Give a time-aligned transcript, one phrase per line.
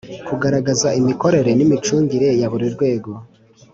[0.27, 3.11] Kugaragaza imikorere n’ imicungire yaburi rwego